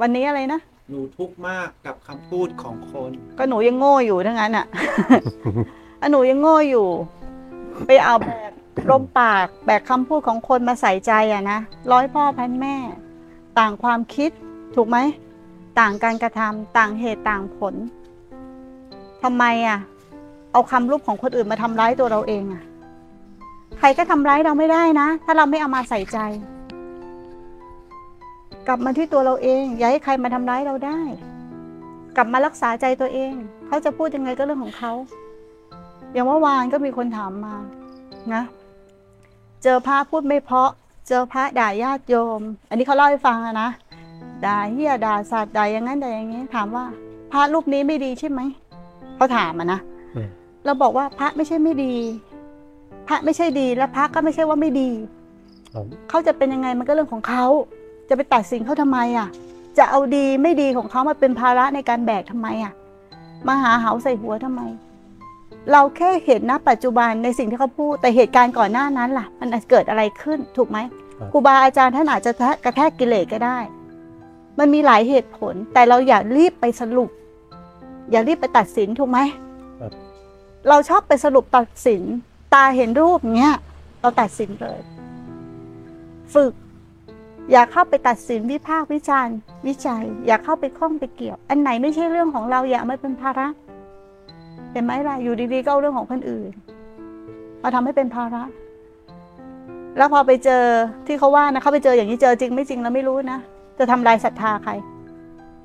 [0.00, 0.60] วันนี้อะไรนะ
[0.90, 4.66] หนูทุกข์มากกับคำพูดของคน ก็หนูยังโง่อยู่ทั้งนั้นอะ
[6.00, 6.86] อะหนูยังโง่อยู่
[7.86, 8.28] ไปเอาแบ
[8.84, 11.58] กลมปากแบกคำพูดของคนมาใส่ใจอะนะ
[11.92, 12.76] ร้อยพ่อพันแม่
[13.58, 14.30] ต่างความคิด
[14.74, 14.98] ถูกไหม
[15.78, 17.74] ต่างการกระทำต่างเหตุต่างผล
[19.22, 19.78] ทำไมอะ
[20.52, 22.62] เอาคำรูปของคนอื่นมาทำร้ายตัวเราเองอะ
[23.78, 26.18] ใครก็ทำร้ายเราไม่ได้นะ ถ้าเราไม่เอามาใส่ใจ
[28.66, 31.00] กลับมาที่ตัวเราเอง อย่าให้ใครมาทำร้ายเราได้
[32.16, 33.32] กลับมารักษาใจตัวเอง
[33.66, 34.92] เขาจะพูดยังไงก็เรื่องของเขา
[36.12, 37.54] อย่างเมื่อวานก็มีคนถามมา
[38.34, 38.42] นะ
[39.62, 40.70] เจอพระพูดไม่เพราะ
[41.08, 43.68] เจอพระด่าญาติโยม อันนี้เขาเล่าให้ฟังอะนะ
[44.46, 46.84] ด่าเฮียด่าสัตว์ด่าอย่างนั้นด่าอย่างนี้ ถามว่า
[47.32, 48.40] พระรูปนี้ไม่ดีใช่ไหม
[49.16, 49.80] เขาถามอะนะ
[50.14, 50.28] อืม
[50.64, 51.94] เราบอกว่าพระไม่ใช่ไม่ดี
[53.08, 54.90] พระไม่ใช่ดี และพระก็ไม่ใช่ว่าไม่ดี
[55.74, 57.44] ครับเขาจะเป็นยังไงมันก็เรื่องของเขา
[58.08, 59.28] จะไปตัดสินเขาทำไมอะ
[59.78, 62.72] จะเอาดีไม่ดีของเขามาเป็นภาระในการแบกทำไมอะ
[63.48, 64.62] มาหาเหาใส่หัวทำไม
[65.72, 70.78] เราแค่เห็นนะปัจจุบันในสิ่งที่เขาพูดแต่เหตุการณ์ก่อนหน้านั้นล่ะ มันเกิดอะไรขึ้นถูกไหม
[71.18, 72.32] ครับครูบาอาจารย์ท่านอาจจะ
[72.64, 73.58] กระแทกกิเลสก็ได้
[74.58, 77.10] มันมีหลายเหตุผล แต่เราอย่ารีบไปสรุป
[78.10, 79.18] อย่ารีบไปตัดสินถูกไหม
[79.80, 79.92] ครับ
[80.68, 82.02] เราชอบไปสรุปตัดสิน
[82.54, 83.56] ตาเห็นรูปอย่างเงี้ย
[84.00, 84.80] เราตัดสินเลย
[86.34, 86.52] ฝึก
[87.50, 93.46] อย่าเข้าไปตัดสินวิพากษ์วิจารณ์ วิจัย อย่าเข้าไปข้องไปเกี่ยว อันไหนไม่ใช่เรื่องของเราอย่าเอามาเป็นภาระ
[94.72, 96.50] เห็นไหมล่ะอยู่ดีๆก็เอาเรื่องของคนอื่น
[97.62, 98.42] มาทำให้เป็นภาระ
[99.96, 100.64] แล้วพอไปเจอ
[101.06, 103.38] ที่เขาว่านะเขาไปเจออย่างนี้เจอจริงไม่จริงเราไม่รู้นะ
[103.78, 104.72] จะทำลายศรัทธาใคร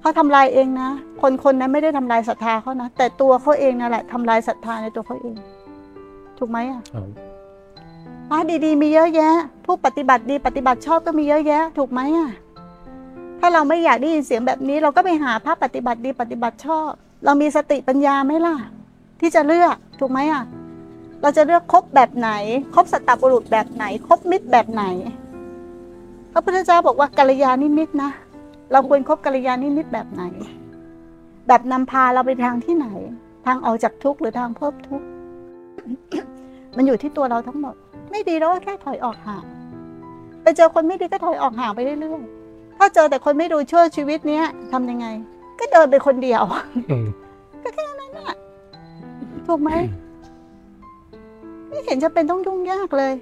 [0.00, 0.90] เขาทำลายเองนะ
[1.22, 5.34] คนคนนั้นไม่ได้ทำลายศรัทธาเขานะแต่ตัวเขาเองนั่นแหละทำลายศรัทธาในตัวเขาเอง
[6.38, 7.08] ถูกไหมอะครับ
[8.28, 9.34] พระดีๆ มีเยอะแยะ
[9.72, 12.30] ผู้ปฏิบัติดีปฏิบัติชอบก็มีเยอะแยะ ถูกไหมอะ
[13.40, 16.90] ถ้าเราไม่อยากได้ยินเสียงแบบนี้ เราก็ไปหาพระปฏิบัติดีปฏิบัติชอบ
[17.24, 18.56] เรามีสติปัญญาไหมล่ะ
[19.20, 20.44] ที่จะเลือกถูกไหมอะ
[21.22, 22.30] เราจะเลือกคบแบบไหน
[22.74, 24.84] คบสัตตบุรุษแบบไหน คบมิตรแบบไหน
[26.32, 28.10] พระพุทธเจ้าบอกว่ากัลยาณมิตรนะ
[28.72, 30.22] เราควรคบกัลยาณมิตรแบบไหน
[31.48, 32.88] แบบนำพาเราไปทางที่ไหน
[33.46, 35.06] ทางออกจากทุกข์หรือทางเพิ่มทุกข์
[36.76, 37.76] มันอยู่ที่ตัวเราทั้งหมด
[38.10, 39.44] ไม่ดีแล้วก็แค่ถอยออกห่าง
[40.42, 45.06] ไปเจอคนไม่ดีก็ถอยออกห่างไปเรื่อยๆถ้าเจอแต่คนไม่ดูชื่อชีวิตเนี้ยทำยังไง
[45.58, 46.42] ก็เดินไปคนเดียว
[46.90, 47.06] อืม
[49.46, 49.70] ถูกไหม
[51.68, 53.14] ไม่เห็นจะเป็นต้องยุ่งยากเลย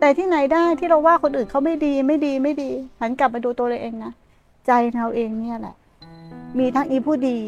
[0.00, 4.12] แต่ที่ไหนได้ที่เราว่าคนอื่นเขาไม่ดีไม่ดีไม่ดี หันกลับมาดูตัวเราเองนะ
[4.66, 5.74] ใจเราเองเนี่ยแหละ
[6.58, 7.38] มีทั้งอีผู้ดี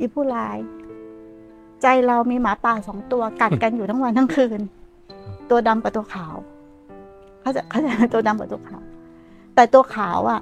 [0.00, 0.58] อีผู้ร้าย
[1.82, 4.60] ใจเรามีหมาป่าสองตัวกัดกันอยู่ทั้งวันทั้งคืน
[5.50, 6.34] ตัวดำกับตัวขาว
[7.40, 8.82] เขาใจะเขาใจะตัวดำกับตัวขาว
[9.54, 10.40] แต่ตัวขาวอะ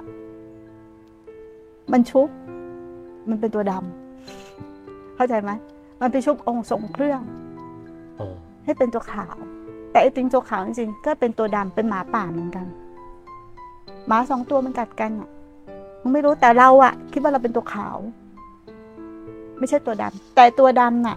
[1.93, 2.29] มันชุบ
[3.29, 5.51] มันเป็นตัวดำเข้าใจไหม
[6.01, 7.21] มันไปชุบองค์ทรงเครื่อง
[8.19, 9.37] อ๋อให้เป็นตัวขาว
[9.91, 12.67] แต่ไอ้ติงตัวขาวจริงๆก็เป็นตัวดำเป็นหมาป่าเหมือนกัน
[14.07, 15.31] หมาสองตัวมันกัดกันอะ
[16.03, 17.97] มันไม่รู้แต่เราอะ คิดว่าเราเป็นตัวขาว
[19.59, 21.17] ไม่ใช่ตัวดำแต่ตัวดำน่ะ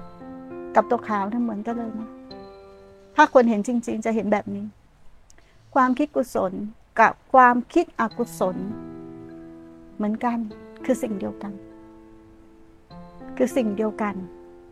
[0.76, 2.10] กับตัวขาวทั้งเหมือนกันเลยนะ
[3.16, 4.66] ถ้าคนเห็นจริง ๆ จะเห็นแบบนี้
[5.76, 6.54] ความคิดกุศล
[7.00, 8.58] กับความคิดอกุศล
[9.96, 10.38] เหมือนกัน
[10.86, 11.54] คือสิ่งเดียวกัน
[13.38, 14.16] คือสิ่งเดียวกัน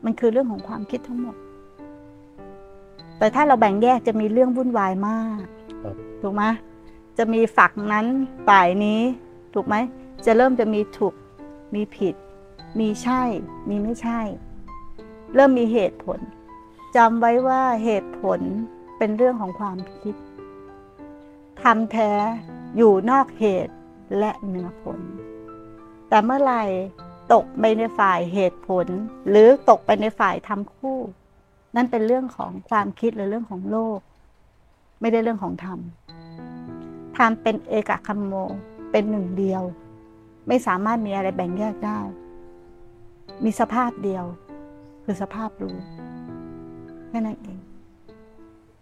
[0.06, 1.36] มันคือเรื่องของความคิดทั้งหมด
[3.18, 5.44] แต่ถ้าเราแบ่งแยกจะมีเรื่องวุ่นวายมาก
[5.84, 6.44] ครับถูกไหม
[7.18, 8.06] จะมีฝักนั้น
[8.48, 9.02] ฝ่ายนี้
[9.54, 9.76] ถูกไหม
[10.26, 11.14] จะเริ่มจะมีถูก
[11.76, 12.16] มีผิด
[12.80, 13.22] มีใช่
[13.70, 14.20] มีไม่ใช่
[15.36, 16.20] เริ่มมีเหตุผล
[16.96, 18.40] จำไว้ว่าเหตุผล
[18.98, 20.16] เป็นเรื่องของความคิด
[21.64, 22.12] ทำแท้
[22.78, 23.74] อยู่นอกเหตุ
[24.20, 25.00] และเหนือผล
[26.10, 26.64] แต่เมื่อไหร่
[27.34, 28.88] ตกไปในฝ่ายเหตุผล
[29.30, 31.00] หรือตกไปในฝ่ายทำคู่
[31.76, 34.00] นั่นเป็นเรื่องของความคิดหรือเรื่องของโลก
[35.02, 35.80] ไม่ได้เรื่องของธรรม
[37.18, 38.34] ธรรมเป็นเอกคัมโม
[38.92, 39.64] เป็นหนึ่งเดียว
[40.48, 42.00] ไม่สามารถมีอะไรแบ่งแยกได้
[43.44, 44.26] มีสภาพเดียว
[45.04, 45.76] คือสภาพรู้
[47.08, 47.60] แค่นั้นเอง